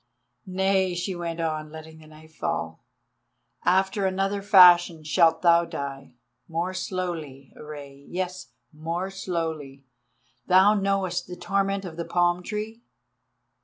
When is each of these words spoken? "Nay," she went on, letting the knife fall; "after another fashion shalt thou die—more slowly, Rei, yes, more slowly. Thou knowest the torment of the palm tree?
"Nay," 0.47 0.95
she 0.95 1.13
went 1.13 1.39
on, 1.39 1.69
letting 1.71 1.99
the 1.99 2.07
knife 2.07 2.33
fall; 2.33 2.83
"after 3.65 4.07
another 4.07 4.41
fashion 4.41 5.03
shalt 5.03 5.43
thou 5.43 5.63
die—more 5.63 6.73
slowly, 6.73 7.53
Rei, 7.55 8.07
yes, 8.09 8.47
more 8.73 9.11
slowly. 9.11 9.85
Thou 10.47 10.73
knowest 10.73 11.27
the 11.27 11.35
torment 11.35 11.85
of 11.85 11.97
the 11.97 12.05
palm 12.05 12.41
tree? 12.41 12.81